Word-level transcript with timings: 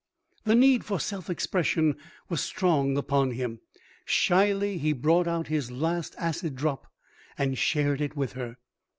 The 0.45 0.55
need 0.55 0.83
for 0.83 0.99
self 0.99 1.29
expression 1.29 1.95
was 2.27 2.41
strong 2.41 2.97
upon 2.97 3.29
him. 3.33 3.59
Shyly 4.03 4.79
he 4.79 4.93
brought 4.93 5.27
out 5.27 5.45
his 5.45 5.69
last 5.71 6.15
acid 6.17 6.55
drop 6.55 6.91
and 7.37 7.55
shared 7.55 8.01
it 8.01 8.15
with 8.15 8.33
her. 8.33 8.57